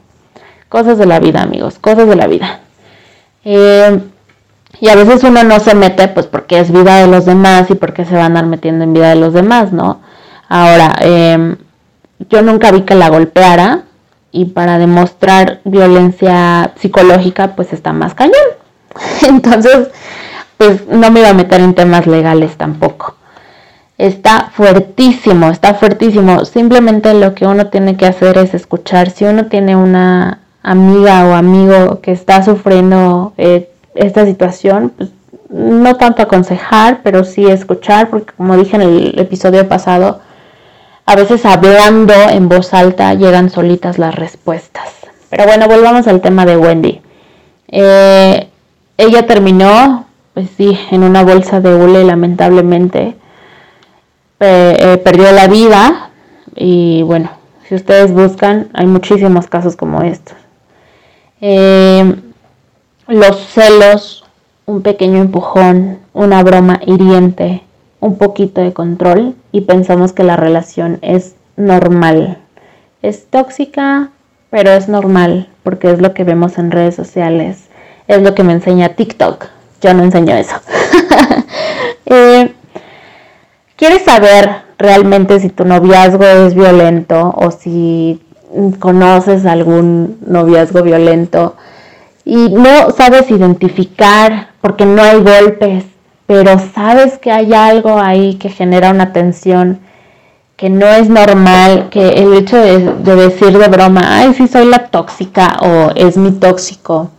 cosas 0.70 0.98
de 0.98 1.06
la 1.06 1.20
vida, 1.20 1.44
amigos, 1.44 1.78
cosas 1.78 2.08
de 2.08 2.16
la 2.16 2.26
vida. 2.26 2.62
Eh, 3.46 4.00
y 4.80 4.90
a 4.90 4.96
veces 4.96 5.24
uno 5.24 5.44
no 5.44 5.60
se 5.60 5.76
mete, 5.76 6.08
pues 6.08 6.26
porque 6.26 6.60
es 6.60 6.72
vida 6.72 6.96
de 6.96 7.08
los 7.08 7.26
demás 7.26 7.70
y 7.70 7.76
porque 7.76 8.06
se 8.06 8.16
va 8.16 8.24
a 8.24 8.26
andar 8.26 8.48
metiendo 8.48 8.84
en 8.84 8.94
vida 8.94 9.10
de 9.10 9.18
los 9.18 9.34
demás, 9.34 9.72
¿no? 9.72 10.02
Ahora, 10.50 10.96
em, 11.02 11.58
yo 12.32 12.42
nunca 12.42 12.72
vi 12.72 12.82
que 12.82 12.96
la 12.96 13.10
golpeara 13.10 13.84
y 14.32 14.46
para 14.46 14.80
demostrar 14.80 15.62
violencia 15.64 16.74
psicológica, 16.76 17.56
pues 17.56 17.72
está 17.72 17.94
más 17.94 18.16
cañón. 18.16 18.34
Entonces, 19.28 19.90
pues 20.58 20.88
no 20.88 21.12
me 21.12 21.20
iba 21.20 21.30
a 21.30 21.34
meter 21.34 21.62
en 21.62 21.76
temas 21.76 22.08
legales 22.08 22.58
tampoco 22.58 23.18
está 23.98 24.52
fuertísimo, 24.54 25.50
está 25.50 25.74
fuertísimo. 25.74 26.46
Simplemente 26.46 27.14
lo 27.14 27.34
que 27.34 27.46
uno 27.46 27.68
tiene 27.68 27.98
que 27.98 28.06
hacer 28.06 28.38
es 28.38 28.54
escuchar. 28.54 29.10
Si 29.10 29.26
uno 29.26 29.46
tiene 29.48 29.76
una 29.76 30.40
amiga 30.64 31.26
o 31.26 31.34
amigo 31.34 32.02
que 32.02 32.12
está 32.12 32.44
sufriendo 32.44 33.34
eh, 33.38 33.70
esta 33.96 34.26
situación, 34.26 34.92
pues 34.96 35.10
no 35.50 35.96
tanto 35.96 36.22
aconsejar, 36.22 37.02
pero 37.04 37.24
sí 37.24 37.46
escuchar, 37.46 38.10
porque 38.10 38.34
como 38.36 38.58
dije 38.58 38.76
en 38.76 38.82
el 38.82 39.20
episodio 39.20 39.68
pasado, 39.68 40.20
a 41.06 41.16
veces 41.16 41.46
hablando 41.46 42.14
en 42.14 42.50
voz 42.50 42.74
alta 42.74 43.14
llegan 43.14 43.50
solitas 43.50 43.98
las 43.98 44.14
respuestas. 44.16 44.90
Pero 45.30 45.46
bueno, 45.46 45.68
volvamos 45.68 46.08
al 46.08 46.22
tema 46.22 46.46
de 46.46 46.58
Wendy. 46.58 47.02
Eh, 47.70 48.50
ella 48.98 49.26
terminó, 49.26 50.06
pues 50.34 50.50
sí, 50.58 50.78
en 50.92 51.04
una 51.04 51.24
bolsa 51.24 51.62
de 51.62 51.74
hule, 51.74 52.04
lamentablemente. 52.04 53.16
Eh, 54.40 55.02
perdió 55.04 55.32
la 55.32 55.48
vida 55.48 56.12
y 56.56 57.02
bueno, 57.04 57.32
si 57.68 57.76
ustedes 57.76 58.12
buscan, 58.12 58.70
hay 58.74 58.86
muchísimos 58.86 59.48
casos 59.48 59.76
como 59.76 60.02
estos. 60.04 60.38
Eh, 61.42 62.16
los 63.08 63.48
celos, 63.48 64.26
un 64.66 64.82
pequeño 64.82 65.22
empujón, 65.22 66.00
una 66.14 66.44
broma 66.44 66.80
hiriente, 66.86 67.64
un 68.00 68.18
poquito 68.18 68.62
de 68.62 68.74
control 68.74 69.36
y 69.52 69.62
pensamos 69.62 70.14
que 70.14 70.24
la 70.24 70.36
relación 70.36 71.00
es 71.02 71.36
normal. 71.56 72.38
Es 73.02 73.28
tóxica, 73.28 74.10
pero 74.50 74.72
es 74.72 74.88
normal 74.88 75.50
porque 75.64 75.92
es 75.92 76.00
lo 76.00 76.14
que 76.14 76.24
vemos 76.24 76.58
en 76.58 76.72
redes 76.72 76.96
sociales, 76.96 77.66
es 78.08 78.22
lo 78.22 78.36
que 78.36 78.44
me 78.44 78.54
enseña 78.54 78.90
TikTok. 78.90 79.46
Yo 79.82 79.94
no 79.94 80.04
enseño 80.04 80.36
eso. 80.36 80.56
¿Quieres 83.78 84.06
saber 84.06 84.64
realmente 84.80 85.40
si 85.40 85.50
tu 85.50 85.64
noviazgo 85.64 86.26
es 86.26 86.56
violento 86.56 87.32
o 87.38 87.52
si 87.52 88.20
conoces 88.80 89.46
algún 89.46 90.18
noviazgo 90.26 90.82
violento 90.82 91.56
y 92.26 92.50
no 92.50 92.90
sabes 92.90 93.30
identificar 93.30 94.50
porque 94.62 94.84
no 94.84 95.04
hay 95.04 95.22
golpes, 95.22 95.86
pero 96.26 96.60
sabes 96.74 97.20
que 97.20 97.32
hay 97.32 97.54
algo 97.54 98.00
ahí 98.00 98.36
que 98.36 98.50
genera 98.50 98.90
una 98.90 99.14
tensión 99.14 99.80
que 100.56 100.72
no 100.72 100.88
es 100.88 101.08
normal, 101.08 101.90
que 101.92 102.10
el 102.10 102.34
hecho 102.34 102.58
de, 102.58 102.80
decir 103.16 103.56
de 103.56 103.68
broma, 103.68 104.02
ay, 104.18 104.34
sí 104.34 104.48
soy 104.48 104.66
la 104.66 104.88
tóxica 104.88 105.60
o 105.62 105.92
es 105.94 106.18
mi 106.18 106.32
tóxico, 106.32 107.12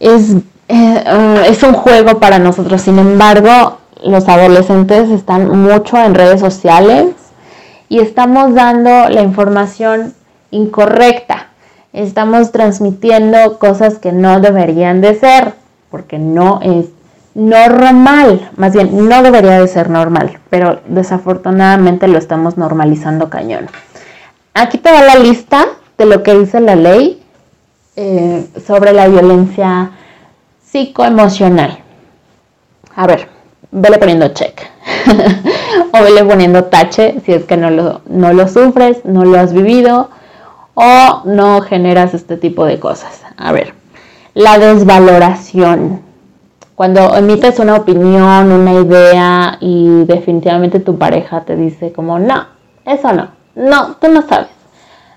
es, 0.00 0.34
eh, 0.66 1.44
es 1.48 1.62
un 1.62 1.72
juego 1.72 2.18
para 2.18 2.40
nosotros. 2.40 2.82
Sin 2.82 2.98
embargo, 2.98 3.78
los 4.04 4.28
adolescentes 4.28 5.10
están 5.10 5.48
mucho 5.48 5.96
en 5.96 6.14
redes 6.14 6.40
sociales 6.40 7.06
y 7.88 8.00
estamos 8.00 8.54
dando 8.54 9.08
la 9.08 9.22
información 9.22 10.14
incorrecta. 10.50 11.48
Estamos 11.92 12.52
transmitiendo 12.52 13.58
cosas 13.58 13.98
que 13.98 14.12
no 14.12 14.40
deberían 14.40 15.00
de 15.00 15.14
ser, 15.14 15.54
porque 15.90 16.18
no 16.18 16.60
es 16.62 16.86
normal, 17.34 18.50
más 18.56 18.72
bien 18.72 19.08
no 19.08 19.22
debería 19.22 19.60
de 19.60 19.68
ser 19.68 19.90
normal, 19.90 20.38
pero 20.50 20.80
desafortunadamente 20.86 22.08
lo 22.08 22.18
estamos 22.18 22.56
normalizando 22.56 23.30
cañón. 23.30 23.66
Aquí 24.54 24.78
te 24.78 24.90
da 24.90 25.02
la 25.02 25.16
lista 25.16 25.66
de 25.98 26.06
lo 26.06 26.22
que 26.22 26.38
dice 26.38 26.60
la 26.60 26.76
ley 26.76 27.22
eh, 27.96 28.46
sobre 28.66 28.92
la 28.92 29.08
violencia 29.08 29.90
psicoemocional. 30.64 31.78
A 32.96 33.06
ver, 33.06 33.33
vele 33.74 33.98
poniendo 33.98 34.28
check. 34.28 34.60
o 35.92 36.02
vele 36.02 36.24
poniendo 36.24 36.64
tache 36.64 37.20
si 37.24 37.32
es 37.32 37.44
que 37.44 37.56
no 37.56 37.70
lo, 37.70 38.00
no 38.06 38.32
lo 38.32 38.48
sufres, 38.48 39.04
no 39.04 39.24
lo 39.24 39.38
has 39.38 39.52
vivido 39.52 40.08
o 40.74 41.22
no 41.24 41.60
generas 41.60 42.14
este 42.14 42.36
tipo 42.36 42.64
de 42.64 42.78
cosas. 42.78 43.22
A 43.36 43.52
ver, 43.52 43.74
la 44.34 44.58
desvaloración. 44.58 46.02
Cuando 46.74 47.14
emites 47.14 47.60
una 47.60 47.76
opinión, 47.76 48.50
una 48.50 48.72
idea 48.72 49.58
y 49.60 50.04
definitivamente 50.06 50.80
tu 50.80 50.98
pareja 50.98 51.42
te 51.42 51.54
dice 51.54 51.92
como, 51.92 52.18
no, 52.18 52.46
eso 52.84 53.12
no, 53.12 53.28
no, 53.54 53.94
tú 54.00 54.08
no 54.08 54.22
sabes, 54.22 54.48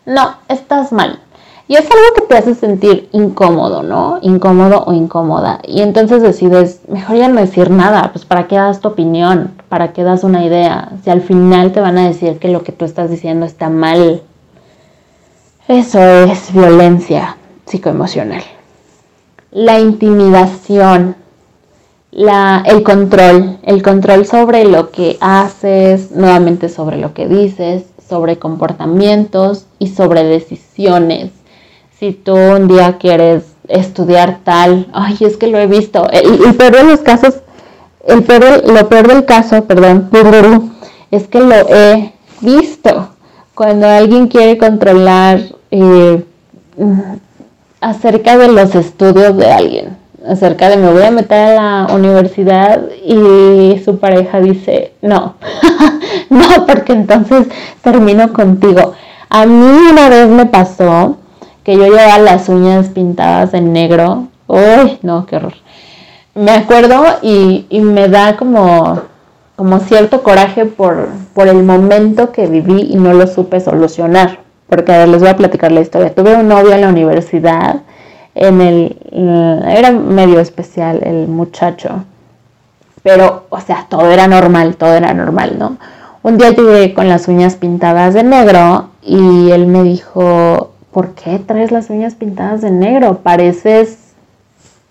no, 0.06 0.36
estás 0.48 0.92
mal. 0.92 1.20
Y 1.70 1.76
es 1.76 1.82
algo 1.82 2.14
que 2.16 2.22
te 2.22 2.38
hace 2.38 2.56
sentir 2.56 3.10
incómodo, 3.12 3.84
¿no? 3.84 4.20
Incómodo 4.22 4.86
o 4.86 4.94
incómoda. 4.94 5.60
Y 5.68 5.82
entonces 5.82 6.22
decides, 6.22 6.80
mejor 6.88 7.18
ya 7.18 7.28
no 7.28 7.42
decir 7.42 7.70
nada, 7.70 8.12
pues 8.14 8.24
para 8.24 8.48
qué 8.48 8.56
das 8.56 8.80
tu 8.80 8.88
opinión, 8.88 9.52
para 9.68 9.92
qué 9.92 10.04
das 10.04 10.24
una 10.24 10.46
idea, 10.46 10.94
si 11.04 11.10
al 11.10 11.22
final 11.22 11.74
te 11.74 11.82
van 11.82 11.98
a 11.98 12.08
decir 12.08 12.40
que 12.40 12.48
lo 12.48 12.64
que 12.64 12.72
tú 12.72 12.86
estás 12.86 13.10
diciendo 13.10 13.46
está 13.46 13.70
mal. 13.70 14.22
Eso 15.68 16.00
es 16.00 16.54
violencia 16.54 17.36
psicoemocional. 17.66 18.44
La 19.52 19.78
intimidación, 19.78 21.18
la, 22.12 22.64
el 22.66 22.84
control, 22.84 23.58
el 23.64 23.84
control 23.84 24.26
sobre 24.26 24.64
lo 24.64 24.92
que 24.92 25.18
haces, 25.20 26.12
nuevamente 26.12 26.70
sobre 26.70 26.96
lo 26.96 27.14
que 27.14 27.28
dices, 27.28 27.84
sobre 28.08 28.40
comportamientos 28.40 29.66
y 29.80 29.88
sobre 29.90 30.24
decisiones 30.24 31.32
si 32.00 32.12
tú 32.14 32.36
un 32.36 32.68
día 32.68 32.98
quieres 33.00 33.44
estudiar 33.68 34.40
tal, 34.44 34.88
ay, 34.94 35.18
es 35.22 35.38
que 35.38 35.48
lo 35.48 35.58
he 35.58 35.68
visto. 35.68 36.08
El, 36.12 36.56
peor 36.56 36.78
de 36.78 36.84
los 36.84 37.00
casos, 37.02 37.36
el 38.06 38.24
peor, 38.24 38.64
lo 38.66 38.88
peor 38.88 39.08
del 39.08 39.26
caso, 39.26 39.66
perdón, 39.66 40.10
es 41.12 41.28
que 41.28 41.40
lo 41.40 41.56
he 41.56 42.14
visto. 42.42 43.10
Cuando 43.56 43.88
alguien 43.88 44.28
quiere 44.28 44.58
controlar 44.58 45.42
eh, 45.72 46.24
acerca 47.82 48.38
de 48.38 48.50
los 48.50 48.76
estudios 48.76 49.36
de 49.36 49.52
alguien, 49.52 49.98
acerca 50.28 50.70
de 50.70 50.78
me 50.78 50.92
voy 50.92 51.04
a 51.04 51.12
meter 51.12 51.58
a 51.58 51.88
la 51.88 51.96
universidad 51.96 52.84
y 53.04 53.82
su 53.84 53.98
pareja 53.98 54.40
dice, 54.40 54.94
no, 55.02 55.36
no, 56.30 56.68
porque 56.68 56.94
entonces 56.94 57.48
termino 57.82 58.32
contigo. 58.34 58.94
A 59.30 59.46
mí 59.48 59.88
una 59.92 60.10
vez 60.10 60.28
me 60.28 60.46
pasó 60.46 61.18
que 61.68 61.76
yo 61.76 61.84
llevaba 61.84 62.18
las 62.20 62.48
uñas 62.48 62.88
pintadas 62.88 63.54
en 63.54 63.74
negro. 63.74 64.30
Uy, 64.48 65.00
no, 65.02 65.26
qué 65.26 65.36
horror. 65.36 65.56
Me 66.34 66.52
acuerdo 66.52 67.04
y, 67.22 67.68
me 67.82 68.08
da 68.08 68.38
como, 68.38 69.02
como 69.58 69.80
cierto 69.80 70.24
coraje 70.24 70.64
por, 70.64 71.10
por 71.34 71.50
el 71.50 71.64
momento 71.64 72.32
que 72.32 72.48
viví 72.48 72.88
y 72.90 72.96
no 72.96 73.14
lo 73.14 73.28
supe 73.28 73.60
solucionar. 73.60 74.40
Porque 74.70 74.94
a 74.94 75.06
les 75.06 75.20
voy 75.20 75.28
a 75.28 75.36
platicar 75.36 75.74
la 75.74 75.82
historia. 75.82 76.16
Tuve 76.16 76.36
un 76.38 76.48
novio 76.48 76.72
en 76.72 76.80
la 76.80 76.88
universidad, 76.88 77.82
en 78.34 78.62
el, 78.62 78.98
era 79.68 79.92
medio 79.92 80.40
especial 80.40 81.02
el 81.04 81.28
muchacho, 81.28 82.06
pero, 83.04 83.48
o 83.50 83.60
sea, 83.60 83.88
todo 83.90 84.10
era 84.10 84.30
normal, 84.30 84.78
todo 84.78 84.94
era 84.94 85.14
normal, 85.14 85.58
¿no? 85.60 85.76
Un 86.24 86.38
día 86.38 86.52
llegué 86.52 86.94
con 86.94 87.10
las 87.10 87.28
uñas 87.28 87.58
pintadas 87.58 88.14
de 88.14 88.24
negro 88.24 88.92
y 89.02 89.52
él 89.52 89.68
me 89.68 89.84
dijo, 89.84 90.72
¿por 90.98 91.14
qué 91.14 91.38
traes 91.38 91.72
las 91.72 91.92
uñas 91.92 92.16
pintadas 92.16 92.62
de 92.62 92.72
negro? 92.72 93.20
Pareces 93.20 94.00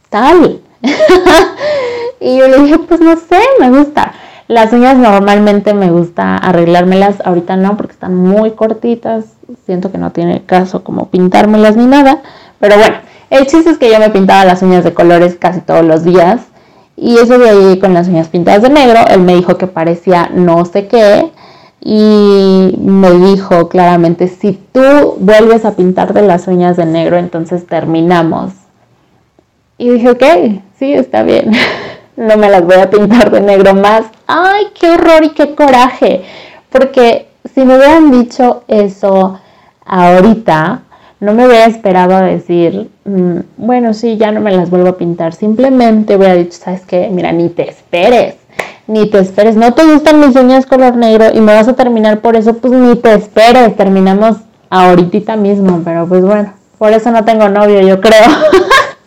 tal. 0.09 0.61
y 2.21 2.39
yo 2.39 2.47
le 2.47 2.61
dije, 2.61 2.79
pues 2.79 3.01
no 3.01 3.17
sé, 3.17 3.41
me 3.59 3.71
gusta. 3.71 4.13
Las 4.47 4.73
uñas 4.73 4.97
normalmente 4.97 5.75
me 5.75 5.91
gusta 5.91 6.37
arreglármelas, 6.37 7.17
ahorita 7.25 7.57
no 7.57 7.77
porque 7.77 7.95
están 7.95 8.15
muy 8.15 8.53
cortitas, 8.53 9.25
siento 9.65 9.91
que 9.91 9.99
no 9.99 10.13
tiene 10.13 10.45
caso 10.45 10.85
como 10.85 11.09
pintármelas 11.09 11.77
ni 11.77 11.87
nada, 11.87 12.23
pero 12.61 12.77
bueno, 12.77 12.99
el 13.31 13.49
chiste 13.49 13.71
es 13.71 13.79
que 13.79 13.91
yo 13.91 13.99
me 13.99 14.11
pintaba 14.11 14.45
las 14.45 14.63
uñas 14.63 14.85
de 14.85 14.95
colores 14.95 15.35
casi 15.35 15.61
todos 15.61 15.85
los 15.85 16.05
días 16.05 16.43
y 16.95 17.17
eso 17.17 17.37
de 17.37 17.51
ahí 17.51 17.81
con 17.81 17.95
las 17.95 18.07
uñas 18.07 18.29
pintadas 18.29 18.63
de 18.63 18.71
negro, 18.71 19.01
él 19.09 19.23
me 19.23 19.35
dijo 19.35 19.59
que 19.59 19.67
parecía 19.67 20.31
no 20.33 20.67
sé 20.67 20.87
qué, 20.87 21.33
y 21.88 22.76
me 22.81 23.12
dijo 23.12 23.69
claramente, 23.69 24.26
si 24.26 24.59
tú 24.73 25.14
vuelves 25.21 25.64
a 25.64 25.76
pintarte 25.76 26.21
las 26.21 26.49
uñas 26.49 26.76
de 26.76 26.85
negro, 26.85 27.16
entonces 27.16 27.64
terminamos. 27.64 28.55
Y 29.78 29.90
dije, 29.90 30.11
ok, 30.11 30.25
sí, 30.81 30.93
está 30.95 31.23
bien, 31.23 31.52
no 32.16 32.37
me 32.38 32.50
las 32.50 32.64
voy 32.64 32.78
a 32.78 32.90
pintar 32.90 33.31
de 33.31 33.40
negro 33.40 33.73
más. 33.75 34.07
¡Ay, 34.26 34.64
qué 34.75 34.90
horror 34.90 35.23
y 35.23 35.28
qué 35.28 35.55
coraje! 35.55 36.25
Porque 36.71 37.28
si 37.55 37.64
me 37.64 37.76
hubieran 37.76 38.11
dicho 38.11 38.64
eso 38.66 39.38
ahorita, 39.85 40.83
no 41.21 41.35
me 41.35 41.47
hubiera 41.47 41.66
esperado 41.66 42.16
a 42.16 42.23
decir, 42.23 42.90
mm, 43.05 43.38
bueno, 43.59 43.95
sí, 43.95 44.16
ya 44.16 44.33
no 44.33 44.40
me 44.40 44.50
las 44.50 44.71
vuelvo 44.71 44.88
a 44.88 44.99
pintar. 44.99 45.35
Simplemente 45.35 46.16
hubiera 46.16 46.35
dicho, 46.35 46.59
¿sabes 46.61 46.85
qué? 46.85 47.09
Mira, 47.12 47.31
ni 47.31 47.49
te 47.49 47.71
esperes, 47.71 48.35
ni 48.87 49.09
te 49.09 49.19
esperes. 49.19 49.57
No 49.57 49.75
te 49.75 49.85
gustan 49.85 50.21
mis 50.21 50.37
uñas 50.37 50.66
color 50.66 50.97
negro 50.97 51.26
y 51.33 51.40
me 51.40 51.55
vas 51.55 51.69
a 51.69 51.75
terminar 51.75 52.21
por 52.21 52.37
eso, 52.37 52.55
pues 52.55 52.73
ni 52.73 52.97
te 52.97 53.14
esperes. 53.14 53.76
Terminamos 53.76 54.38
ahorita 54.71 55.37
mismo, 55.37 55.83
pero 55.85 56.07
pues 56.07 56.23
bueno, 56.23 56.52
por 56.78 56.93
eso 56.93 57.11
no 57.11 57.25
tengo 57.25 57.49
novio, 57.49 57.81
yo 57.81 58.00
creo. 58.00 58.28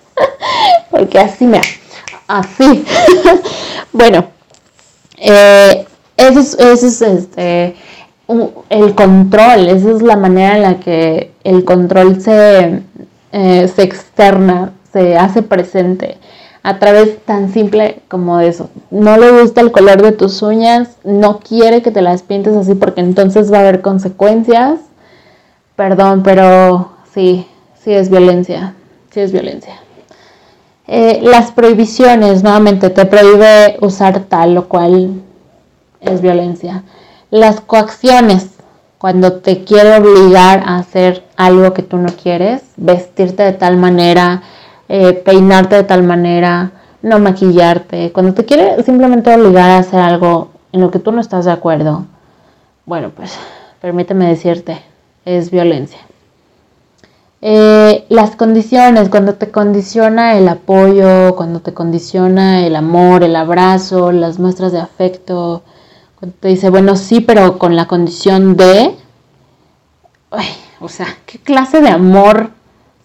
Porque 0.91 1.19
así 1.19 1.45
me... 1.45 1.61
Así. 2.27 2.85
bueno, 3.93 4.25
eh, 5.17 5.85
eso 6.17 6.39
es, 6.39 6.53
eso 6.53 6.87
es 6.87 7.01
este 7.01 7.75
el 8.69 8.93
control, 8.95 9.69
esa 9.69 9.91
es 9.91 10.01
la 10.01 10.15
manera 10.15 10.55
en 10.55 10.61
la 10.61 10.79
que 10.79 11.31
el 11.43 11.65
control 11.65 12.21
se, 12.21 12.83
eh, 13.31 13.67
se 13.73 13.81
externa, 13.83 14.73
se 14.93 15.17
hace 15.17 15.41
presente 15.41 16.17
a 16.69 16.77
través 16.77 17.17
tan 17.25 17.51
simple 17.51 18.03
como 18.07 18.39
eso. 18.39 18.69
No 18.91 19.17
le 19.17 19.41
gusta 19.41 19.61
el 19.61 19.71
color 19.71 20.03
de 20.03 20.11
tus 20.11 20.43
uñas, 20.43 20.97
no 21.03 21.39
quiere 21.39 21.81
que 21.81 21.89
te 21.89 22.03
las 22.03 22.21
pintes 22.21 22.55
así 22.55 22.75
porque 22.75 23.01
entonces 23.01 23.51
va 23.51 23.57
a 23.57 23.61
haber 23.61 23.81
consecuencias. 23.81 24.79
Perdón, 25.75 26.21
pero 26.21 26.91
sí, 27.11 27.47
sí 27.83 27.91
es 27.91 28.11
violencia, 28.11 28.75
sí 29.09 29.19
es 29.19 29.31
violencia. 29.31 29.79
Eh, 30.85 31.19
las 31.23 31.51
prohibiciones, 31.51 32.43
nuevamente, 32.43 32.91
te 32.91 33.05
prohíbe 33.05 33.77
usar 33.81 34.19
tal 34.25 34.55
o 34.55 34.67
cual 34.67 35.23
es 36.01 36.21
violencia. 36.21 36.83
Las 37.31 37.61
coacciones, 37.61 38.47
cuando 38.99 39.33
te 39.33 39.63
quiere 39.63 39.97
obligar 39.97 40.61
a 40.67 40.77
hacer 40.77 41.23
algo 41.35 41.73
que 41.73 41.81
tú 41.81 41.97
no 41.97 42.09
quieres, 42.09 42.61
vestirte 42.77 43.41
de 43.41 43.53
tal 43.53 43.77
manera, 43.77 44.43
eh, 44.89 45.13
peinarte 45.13 45.75
de 45.75 45.83
tal 45.83 46.03
manera, 46.03 46.71
no 47.03 47.19
maquillarte, 47.19 48.11
cuando 48.11 48.33
te 48.33 48.43
quiere 48.43 48.83
simplemente 48.83 49.33
obligar 49.33 49.69
a 49.69 49.77
hacer 49.77 49.99
algo 49.99 50.49
en 50.71 50.81
lo 50.81 50.91
que 50.91 50.99
tú 50.99 51.11
no 51.11 51.21
estás 51.21 51.45
de 51.45 51.51
acuerdo, 51.51 52.05
bueno, 52.85 53.11
pues 53.15 53.37
permíteme 53.81 54.27
decirte, 54.27 54.81
es 55.25 55.51
violencia. 55.51 55.99
Eh, 57.41 58.05
las 58.09 58.35
condiciones, 58.35 59.09
cuando 59.09 59.35
te 59.35 59.49
condiciona 59.49 60.37
el 60.37 60.49
apoyo, 60.49 61.35
cuando 61.35 61.61
te 61.61 61.73
condiciona 61.73 62.65
el 62.65 62.75
amor, 62.75 63.23
el 63.23 63.35
abrazo, 63.35 64.11
las 64.11 64.39
muestras 64.39 64.73
de 64.73 64.79
afecto, 64.79 65.63
cuando 66.19 66.35
te 66.37 66.49
dice, 66.49 66.69
bueno, 66.69 66.95
sí, 66.97 67.21
pero 67.21 67.57
con 67.57 67.75
la 67.75 67.85
condición 67.85 68.57
de... 68.57 68.95
o 70.81 70.89
sea, 70.89 71.07
¿qué 71.25 71.39
clase 71.39 71.79
de 71.79 71.89
amor 71.89 72.58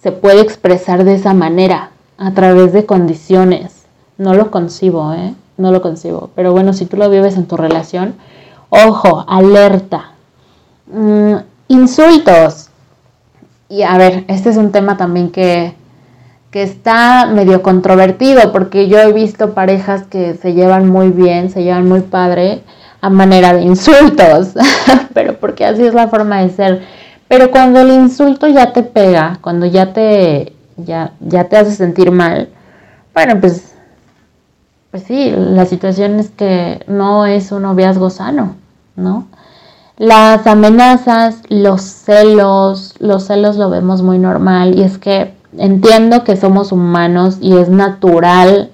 se 0.05 0.13
puede 0.13 0.43
expresar 0.43 1.03
de 1.05 1.15
esa 1.15 1.33
manera? 1.33 1.89
A 2.19 2.33
través 2.33 2.75
de 2.75 2.85
condiciones. 2.85 3.87
No 4.19 4.35
lo 4.35 4.51
concibo, 4.51 5.15
¿eh? 5.15 5.35
No 5.57 5.73
lo 5.73 5.81
concibo. 5.81 6.29
Pero 6.35 6.53
bueno, 6.53 6.75
si 6.75 6.85
tú 6.85 6.99
lo 6.99 7.09
vives 7.09 7.37
en 7.39 7.47
tu 7.47 7.57
relación, 7.57 8.15
ojo, 8.69 9.25
alerta. 9.27 10.11
Mm, 10.93 11.37
insultos. 11.69 12.69
Y 13.71 13.81
a 13.81 13.97
ver, 13.97 14.27
este 14.29 14.51
es 14.51 14.59
un 14.59 14.73
tema 14.73 14.99
también 14.99 15.31
que, 15.31 15.75
que 16.51 16.63
está 16.63 17.25
medio 17.25 17.63
controvertido 17.63 18.53
porque 18.53 18.89
yo 18.89 18.99
he 18.99 19.11
visto 19.11 19.55
parejas 19.55 20.03
que 20.03 20.35
se 20.35 20.53
llevan 20.53 20.87
muy 20.87 21.09
bien, 21.09 21.49
se 21.49 21.63
llevan 21.63 21.89
muy 21.89 22.03
padre, 22.03 22.63
a 23.01 23.09
manera 23.09 23.55
de 23.55 23.63
insultos, 23.63 24.53
pero 25.15 25.39
porque 25.39 25.65
así 25.65 25.83
es 25.83 25.95
la 25.95 26.09
forma 26.09 26.43
de 26.43 26.51
ser. 26.51 26.83
Pero 27.29 27.51
cuando 27.51 27.81
el 27.81 27.91
insulto 27.91 28.47
ya 28.49 28.73
te 28.73 28.83
pega, 28.83 29.39
cuando 29.41 29.67
ya 29.67 29.93
te, 29.93 30.55
ya, 30.77 31.13
ya 31.21 31.45
te 31.45 31.57
hace 31.57 31.73
sentir 31.73 32.11
mal, 32.11 32.49
bueno, 33.15 33.41
pues, 33.41 33.75
pues 34.91 35.05
sí, 35.05 35.33
la 35.37 35.67
situación 35.67 36.19
es 36.19 36.31
que 36.31 36.85
no 36.87 37.27
es 37.27 37.53
un 37.53 37.63
noviazgo 37.63 38.11
sano, 38.11 38.57
¿no? 38.97 39.27
Las 39.97 40.47
amenazas, 40.47 41.37
los 41.49 41.83
celos, 41.83 42.95
los 42.99 43.27
celos 43.27 43.57
lo 43.57 43.71
vemos 43.71 44.03
muy 44.03 44.19
normal 44.19 44.77
y 44.77 44.83
es 44.83 44.99
que 44.99 45.33
entiendo 45.57 46.25
que 46.25 46.37
somos 46.37 46.73
humanos 46.73 47.39
y 47.41 47.57
es 47.57 47.69
natural 47.69 48.71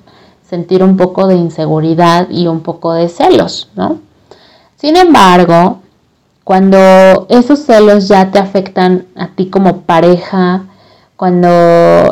sentir 0.48 0.82
un 0.82 0.96
poco 0.96 1.26
de 1.26 1.36
inseguridad 1.36 2.28
y 2.30 2.46
un 2.46 2.60
poco 2.60 2.94
de 2.94 3.08
celos, 3.08 3.68
¿no? 3.76 3.98
Sin 4.76 4.96
embargo, 4.96 5.80
cuando 6.50 7.28
esos 7.28 7.60
celos 7.60 8.08
ya 8.08 8.32
te 8.32 8.40
afectan 8.40 9.06
a 9.14 9.28
ti 9.28 9.50
como 9.50 9.82
pareja, 9.82 10.64
cuando 11.14 11.46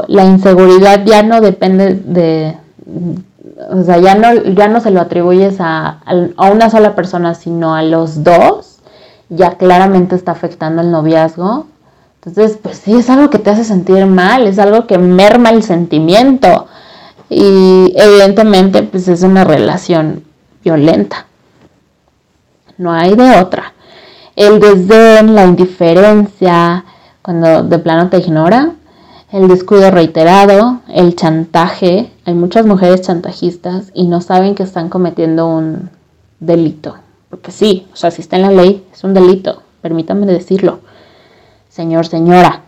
la 0.07 0.24
inseguridad 0.27 1.05
ya 1.05 1.24
no 1.24 1.40
depende 1.40 1.94
de, 1.96 2.57
o 3.68 3.83
sea, 3.83 3.98
ya 3.98 4.14
no, 4.14 4.33
ya 4.55 4.68
no 4.68 4.79
se 4.79 4.92
lo 4.92 5.01
atribuyes 5.01 5.57
a, 5.59 5.98
a 6.37 6.51
una 6.53 6.70
sola 6.70 6.94
persona, 6.94 7.35
sino 7.35 7.74
a 7.74 7.83
los 7.83 8.22
dos, 8.22 8.79
ya 9.29 9.57
claramente 9.57 10.14
está 10.14 10.31
afectando 10.31 10.83
el 10.83 10.92
noviazgo. 10.92 11.66
Entonces, 12.22 12.61
pues 12.62 12.77
sí, 12.77 12.94
es 12.94 13.11
algo 13.11 13.31
que 13.31 13.40
te 13.40 13.51
hace 13.51 13.64
sentir 13.64 14.07
mal, 14.07 14.46
es 14.46 14.61
algo 14.61 14.87
que 14.87 14.98
merma 14.98 15.51
el 15.51 15.64
sentimiento. 15.64 16.68
Y 17.29 17.92
evidentemente, 17.96 18.85
pues 18.85 19.09
es 19.09 19.24
una 19.24 19.42
relación 19.42 20.22
violenta 20.62 21.27
no 22.79 22.92
hay 22.92 23.14
de 23.14 23.40
otra. 23.40 23.74
El 24.38 24.61
desdén, 24.61 25.35
la 25.35 25.46
indiferencia, 25.46 26.85
cuando 27.22 27.64
de 27.64 27.77
plano 27.81 28.09
te 28.09 28.18
ignora, 28.18 28.70
el 29.33 29.48
descuido 29.48 29.90
reiterado, 29.90 30.79
el 30.87 31.16
chantaje. 31.16 32.12
Hay 32.24 32.35
muchas 32.35 32.64
mujeres 32.64 33.03
chantajistas 33.03 33.90
y 33.94 34.07
no 34.07 34.20
saben 34.20 34.55
que 34.55 34.62
están 34.62 34.90
cometiendo 34.90 35.48
un 35.48 35.90
delito. 36.38 36.94
Porque 37.29 37.51
sí, 37.51 37.88
o 37.92 37.96
sea, 37.96 38.12
si 38.12 38.22
está 38.22 38.37
en 38.37 38.42
la 38.42 38.53
ley, 38.53 38.87
es 38.92 39.03
un 39.03 39.12
delito. 39.12 39.64
Permítanme 39.83 40.24
decirlo. 40.24 40.83
Señor, 41.68 42.07
señora. 42.07 42.62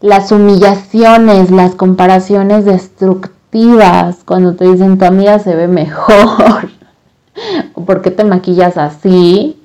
Las 0.00 0.30
humillaciones, 0.30 1.50
las 1.50 1.74
comparaciones 1.74 2.64
destructivas, 2.64 4.18
cuando 4.24 4.54
te 4.54 4.64
dicen 4.64 4.96
tu 4.96 5.06
amiga 5.06 5.40
se 5.40 5.56
ve 5.56 5.66
mejor. 5.66 6.70
¿Por 7.84 8.00
qué 8.00 8.12
te 8.12 8.22
maquillas 8.22 8.76
así? 8.76 9.59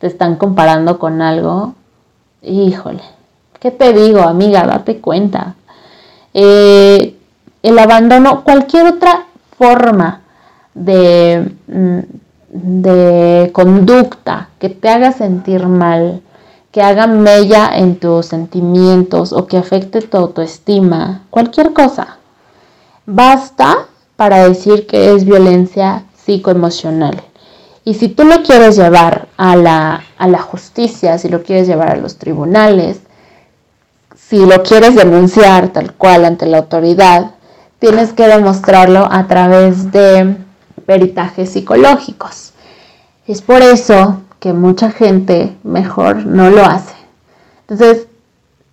¿Te 0.00 0.06
están 0.06 0.36
comparando 0.36 0.98
con 0.98 1.20
algo? 1.20 1.74
Híjole, 2.40 3.02
¿qué 3.60 3.70
te 3.70 3.92
digo, 3.92 4.22
amiga? 4.22 4.66
Date 4.66 4.98
cuenta. 4.98 5.56
Eh, 6.32 7.16
el 7.62 7.78
abandono, 7.78 8.42
cualquier 8.42 8.86
otra 8.86 9.26
forma 9.58 10.22
de, 10.72 11.52
mm, 11.66 11.98
de 12.48 13.50
conducta 13.52 14.48
que 14.58 14.70
te 14.70 14.88
haga 14.88 15.12
sentir 15.12 15.66
mal, 15.66 16.22
que 16.72 16.80
haga 16.80 17.06
mella 17.06 17.70
en 17.76 17.96
tus 17.96 18.24
sentimientos 18.24 19.34
o 19.34 19.46
que 19.46 19.58
afecte 19.58 20.00
tu 20.00 20.16
autoestima, 20.16 21.24
cualquier 21.28 21.74
cosa, 21.74 22.16
basta 23.04 23.86
para 24.16 24.48
decir 24.48 24.86
que 24.86 25.14
es 25.14 25.26
violencia 25.26 26.04
psicoemocional. 26.16 27.20
Y 27.84 27.94
si 27.94 28.08
tú 28.08 28.24
lo 28.24 28.42
quieres 28.42 28.76
llevar 28.76 29.28
a 29.40 29.56
la, 29.56 30.02
a 30.18 30.28
la 30.28 30.38
justicia, 30.38 31.16
si 31.16 31.30
lo 31.30 31.42
quieres 31.42 31.66
llevar 31.66 31.92
a 31.92 31.96
los 31.96 32.18
tribunales, 32.18 33.00
si 34.14 34.44
lo 34.44 34.62
quieres 34.62 34.94
denunciar 34.94 35.68
tal 35.68 35.94
cual 35.94 36.26
ante 36.26 36.44
la 36.44 36.58
autoridad, 36.58 37.30
tienes 37.78 38.12
que 38.12 38.28
demostrarlo 38.28 39.08
a 39.10 39.26
través 39.28 39.92
de 39.92 40.36
peritajes 40.84 41.48
psicológicos. 41.48 42.52
Es 43.26 43.40
por 43.40 43.62
eso 43.62 44.20
que 44.40 44.52
mucha 44.52 44.90
gente 44.90 45.56
mejor 45.62 46.26
no 46.26 46.50
lo 46.50 46.62
hace. 46.62 46.94
Entonces, 47.66 48.08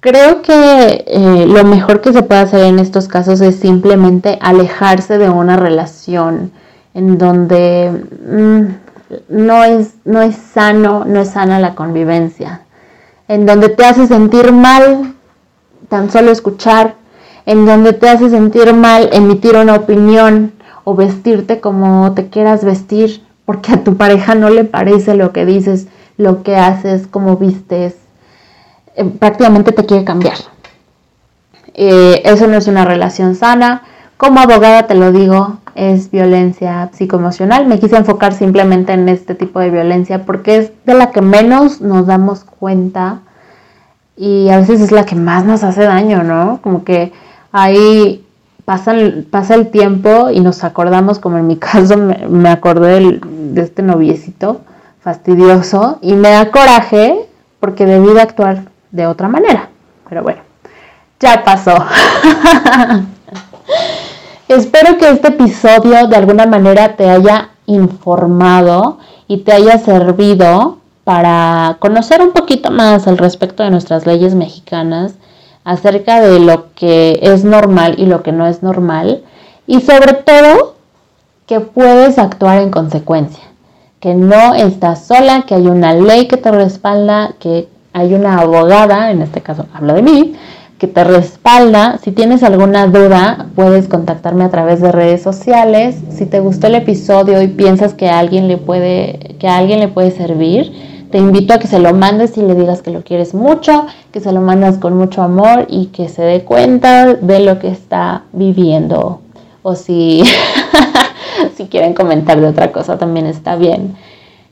creo 0.02 0.42
que 0.42 1.06
eh, 1.08 1.46
lo 1.48 1.64
mejor 1.64 2.02
que 2.02 2.12
se 2.12 2.24
puede 2.24 2.42
hacer 2.42 2.66
en 2.66 2.80
estos 2.80 3.08
casos 3.08 3.40
es 3.40 3.56
simplemente 3.56 4.38
alejarse 4.42 5.18
de 5.18 5.30
una 5.30 5.56
relación 5.56 6.52
en 6.94 7.18
donde 7.18 8.06
mm, 8.28 8.87
no, 9.30 9.64
es, 9.64 9.96
no 10.06 10.22
es 10.22 10.36
sano, 10.36 11.06
no 11.06 11.22
es 11.22 11.30
sana 11.30 11.60
la 11.60 11.76
convivencia, 11.76 12.62
en 13.28 13.46
donde 13.46 13.70
te 13.70 13.86
hace 13.86 14.08
sentir 14.08 14.52
mal 14.52 15.16
tan 15.90 16.12
solo 16.12 16.32
escuchar, 16.32 16.96
en 17.46 17.66
donde 17.66 17.94
te 17.94 18.10
hace 18.10 18.30
sentir 18.30 18.74
mal 18.74 19.10
emitir 19.14 19.56
una 19.56 19.76
opinión 19.76 20.54
o 20.84 20.96
vestirte 20.96 21.60
como 21.60 22.14
te 22.14 22.30
quieras 22.30 22.64
vestir, 22.64 23.24
porque 23.46 23.74
a 23.74 23.84
tu 23.84 23.96
pareja 23.96 24.36
no 24.36 24.50
le 24.50 24.66
parece 24.66 25.16
lo 25.16 25.32
que 25.32 25.46
dices, 25.46 25.88
lo 26.18 26.44
que 26.44 26.58
haces, 26.58 27.08
cómo 27.08 27.38
vistes, 27.38 27.96
eh, 28.96 29.06
prácticamente 29.06 29.72
te 29.72 29.86
quiere 29.86 30.04
cambiar. 30.04 30.38
Eh, 31.74 32.22
eso 32.26 32.48
no 32.48 32.58
es 32.58 32.68
una 32.68 32.84
relación 32.86 33.36
sana, 33.36 33.84
como 34.18 34.40
abogada 34.40 34.88
te 34.88 34.96
lo 34.96 35.12
digo, 35.12 35.58
es 35.76 36.10
violencia 36.10 36.90
psicoemocional. 36.92 37.68
Me 37.68 37.80
quise 37.80 37.96
enfocar 37.96 38.34
simplemente 38.34 38.94
en 38.94 39.08
este 39.10 39.36
tipo 39.36 39.60
de 39.60 39.70
violencia 39.70 40.26
porque 40.26 40.58
es 40.58 40.72
de 40.86 40.96
la 40.96 41.12
que 41.12 41.22
menos 41.22 41.82
nos 41.82 42.08
damos 42.08 42.44
cuenta 42.44 43.20
y 44.16 44.50
a 44.50 44.58
veces 44.58 44.82
es 44.82 44.92
la 44.92 45.06
que 45.06 45.16
más 45.16 45.46
nos 45.46 45.64
hace 45.64 45.84
daño, 45.84 46.24
¿no? 46.24 46.60
Como 46.64 46.84
que 46.84 47.14
ahí 47.52 48.26
pasa 48.66 48.94
el 48.94 49.70
tiempo 49.72 50.32
y 50.32 50.40
nos 50.40 50.64
acordamos, 50.64 51.20
como 51.20 51.38
en 51.38 51.48
mi 51.48 51.58
caso 51.58 51.96
me, 51.96 52.50
acordé 52.50 53.20
de 53.22 53.62
este 53.62 53.84
noviecito 53.84 54.62
fastidioso 55.00 56.00
y 56.02 56.14
me 56.14 56.32
da 56.32 56.50
coraje 56.52 57.16
porque 57.60 57.86
debí 57.86 58.14
de 58.14 58.22
actuar 58.22 58.64
de 58.92 59.06
otra 59.06 59.28
manera. 59.28 59.70
Pero 60.10 60.24
bueno, 60.24 60.42
ya 61.20 61.44
pasó. 61.44 61.76
Espero 64.48 64.98
que 64.98 65.10
este 65.10 65.28
episodio 65.28 66.08
de 66.08 66.16
alguna 66.16 66.46
manera 66.46 66.96
te 66.96 67.10
haya 67.10 67.50
informado 67.66 68.98
y 69.28 69.40
te 69.40 69.52
haya 69.52 69.78
servido 69.78 70.78
para 71.04 71.76
conocer 71.80 72.22
un 72.22 72.32
poquito 72.32 72.72
más 72.72 73.10
al 73.10 73.18
respecto 73.18 73.64
de 73.64 73.72
nuestras 73.72 74.06
leyes 74.06 74.36
mexicanas, 74.36 75.16
acerca 75.66 76.22
de 76.22 76.40
lo 76.40 76.74
que 76.76 77.20
es 77.22 77.44
normal 77.44 77.96
y 77.98 78.06
lo 78.06 78.24
que 78.24 78.32
no 78.32 78.48
es 78.48 78.64
normal, 78.64 79.22
y 79.68 79.82
sobre 79.82 80.14
todo 80.14 80.76
que 81.46 81.60
puedes 81.60 82.18
actuar 82.18 82.62
en 82.62 82.72
consecuencia, 82.72 83.44
que 84.00 84.16
no 84.16 84.54
estás 84.54 85.08
sola, 85.08 85.42
que 85.46 85.56
hay 85.56 85.68
una 85.68 85.94
ley 85.94 86.30
que 86.30 86.38
te 86.38 86.52
respalda, 86.52 87.34
que 87.38 87.68
hay 87.92 88.14
una 88.14 88.40
abogada, 88.40 89.12
en 89.12 89.22
este 89.22 89.42
caso 89.42 89.66
hablo 89.74 89.94
de 89.94 90.04
mí, 90.04 90.36
que 90.78 90.88
te 90.88 91.04
respalda. 91.04 91.98
Si 92.04 92.12
tienes 92.12 92.44
alguna 92.44 92.88
duda, 92.88 93.48
puedes 93.56 93.88
contactarme 93.88 94.44
a 94.44 94.50
través 94.50 94.80
de 94.80 94.92
redes 94.92 95.22
sociales. 95.22 95.96
Si 96.10 96.26
te 96.26 96.40
gustó 96.40 96.68
el 96.68 96.76
episodio 96.76 97.42
y 97.42 97.48
piensas 97.48 97.94
que 97.94 98.10
a 98.10 98.20
alguien 98.20 98.48
le 98.48 98.58
puede, 98.58 99.36
que 99.40 99.48
a 99.48 99.58
alguien 99.58 99.80
le 99.80 99.88
puede 99.88 100.12
servir, 100.12 100.72
te 101.12 101.18
invito 101.18 101.54
a 101.54 101.58
que 101.58 101.68
se 101.68 101.80
lo 101.80 101.94
mandes 101.94 102.38
y 102.38 102.42
le 102.42 102.54
digas 102.54 102.82
que 102.82 102.92
lo 102.92 103.02
quieres 103.02 103.34
mucho, 103.34 103.88
que 104.12 104.20
se 104.20 104.32
lo 104.32 104.42
mandas 104.42 104.78
con 104.78 104.96
mucho 104.96 105.24
amor 105.24 105.66
y 105.70 105.88
que 105.88 106.10
se 106.10 106.22
dé 106.22 106.44
cuenta 106.44 107.14
de 107.16 107.40
lo 107.40 107.60
que 107.60 107.70
está 107.70 108.24
viviendo. 108.34 109.22
O 109.64 109.74
si, 109.74 110.24
si 111.58 111.66
quieren 111.66 111.94
comentar 111.94 112.40
de 112.40 112.48
otra 112.48 112.72
cosa, 112.72 112.98
también 112.98 113.26
está 113.26 113.56
bien. 113.56 113.96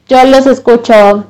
Yo 0.08 0.24
los 0.26 0.48
escucho 0.48 1.26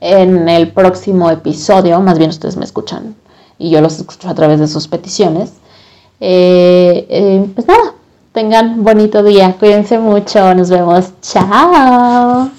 en 0.00 0.48
el 0.48 0.68
próximo 0.68 1.30
episodio, 1.30 2.00
más 2.00 2.18
bien 2.18 2.30
ustedes 2.30 2.56
me 2.56 2.64
escuchan 2.64 3.14
y 3.62 3.70
yo 3.70 3.80
los 3.80 3.98
escucho 3.98 4.28
a 4.28 4.34
través 4.34 4.58
de 4.58 4.66
sus 4.66 4.88
peticiones. 4.88 5.52
Eh, 6.20 7.06
eh, 7.08 7.46
pues 7.54 7.66
nada, 7.66 7.94
tengan 8.32 8.82
bonito 8.82 9.22
día, 9.22 9.56
cuídense 9.58 9.98
mucho, 9.98 10.54
nos 10.54 10.68
vemos, 10.68 11.12
chao. 11.22 12.50